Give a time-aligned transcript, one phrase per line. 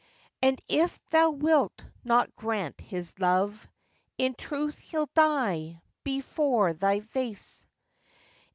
[0.43, 0.49] Cho.
[0.49, 3.67] And if thou wilt not grant his love,
[4.17, 7.67] In truth he'll die bevore thy vace.